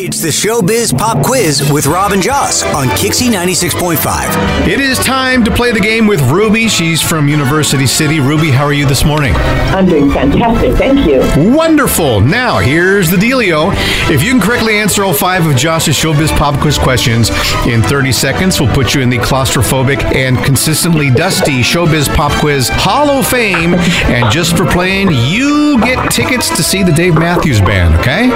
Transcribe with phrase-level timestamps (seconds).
[0.00, 4.68] It's the Showbiz Pop Quiz with Robin Joss on Kixie 96.5.
[4.68, 6.68] It is time to play the game with Ruby.
[6.68, 8.20] She's from University City.
[8.20, 9.34] Ruby, how are you this morning?
[9.34, 10.74] I'm doing fantastic.
[10.74, 11.20] Thank you.
[11.52, 12.20] Wonderful.
[12.20, 13.72] Now, here's the dealio.
[14.08, 17.30] If you can correctly answer all five of Josh's Showbiz Pop Quiz questions
[17.66, 22.68] in 30 seconds, we'll put you in the claustrophobic and consistently dusty Showbiz Pop Quiz
[22.68, 23.74] Hall of Fame.
[23.74, 28.28] And just for playing, you get tickets to see the Dave Matthews Band, okay?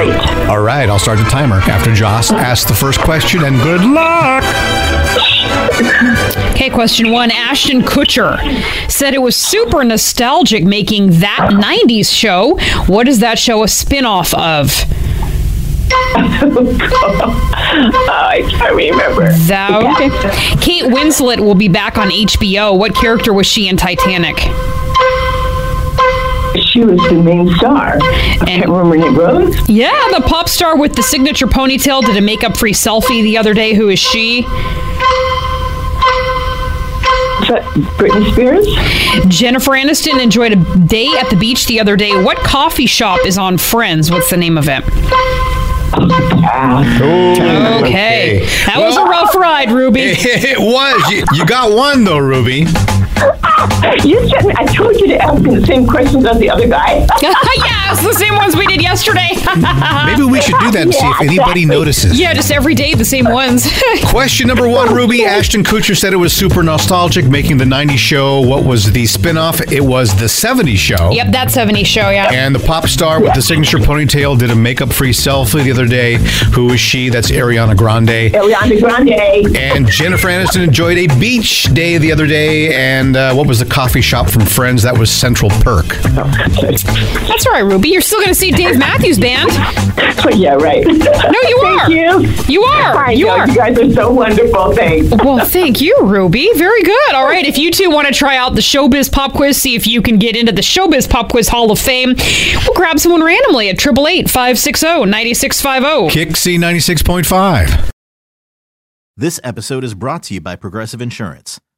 [0.00, 0.10] Woohoo!
[0.12, 0.48] Great.
[0.48, 4.44] All right, I'll start the timer after Joss asks the first question, and good luck.
[6.52, 7.30] Okay, question one.
[7.30, 8.38] Ashton Kutcher
[8.90, 12.58] said it was super nostalgic making that 90s show.
[12.86, 14.84] What is that show a spin off of?
[18.12, 19.32] I can't remember.
[19.46, 20.10] That, okay.
[20.60, 22.78] Kate Winslet will be back on HBO.
[22.78, 24.36] What character was she in Titanic?
[26.80, 27.98] She was the main star.
[28.00, 29.14] I can't remember her name.
[29.14, 29.68] Rose?
[29.68, 33.52] Yeah, the pop star with the signature ponytail did a makeup free selfie the other
[33.52, 33.74] day.
[33.74, 34.38] Who is she?
[34.38, 34.44] Is
[37.48, 37.62] that
[37.98, 38.66] Britney Spears?
[39.28, 42.12] Jennifer Aniston enjoyed a day at the beach the other day.
[42.22, 44.10] What coffee shop is on Friends?
[44.10, 44.82] What's the name of it?
[45.92, 46.82] Ah,
[47.82, 48.38] Okay.
[48.64, 50.00] That was a rough ride, Ruby.
[50.16, 51.10] It was.
[51.10, 52.64] You, you got one, though, Ruby.
[54.04, 57.06] You said I told you to ask me the same questions as the other guy.
[57.22, 59.30] yeah, it's the same ones we did yesterday.
[60.06, 61.64] Maybe we should do that and see if anybody exactly.
[61.66, 62.18] notices.
[62.18, 63.68] yeah, just every day the same ones.
[64.04, 65.24] Question number one, Ruby.
[65.24, 68.40] Ashton Kutcher said it was super nostalgic making the 90s show.
[68.40, 69.72] What was the spinoff?
[69.72, 71.10] It was the 70s show.
[71.10, 72.30] yep, that 70s show, yeah.
[72.32, 75.86] And the pop star with the signature ponytail did a makeup free selfie the other
[75.86, 76.14] day.
[76.54, 77.08] Who is she?
[77.08, 78.32] That's Ariana Grande.
[78.32, 79.56] Ariana Grande.
[79.56, 82.74] And Jennifer Aniston enjoyed a beach day the other day.
[82.74, 84.82] And uh, what was the coffee shop from Friends?
[84.82, 85.86] That was Central Perk.
[86.02, 87.90] That's all right, Ruby.
[87.90, 89.50] You're still going to see Dave Matthews Band.
[90.36, 90.84] yeah, right.
[90.84, 91.90] No, you Thank are.
[91.90, 92.20] you.
[92.48, 92.96] You are.
[92.96, 93.48] I You know, are.
[93.48, 94.72] You guys are so wonderful.
[94.74, 95.10] Thanks.
[95.22, 96.48] Well, thank you, Ruby.
[96.56, 97.14] Very good.
[97.14, 99.86] All right, if you two want to try out the Showbiz Pop Quiz, see if
[99.86, 102.14] you can get into the Showbiz Pop Quiz Hall of Fame,
[102.64, 106.10] we'll grab someone randomly at 888-560-9650.
[106.10, 107.90] Kixie 96.5.
[109.16, 111.59] This episode is brought to you by Progressive Insurance.